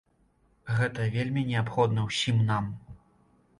Гэта 0.77 1.05
вельмі 1.17 1.43
неабходна 1.51 2.07
ўсім 2.09 2.43
нам. 2.51 2.75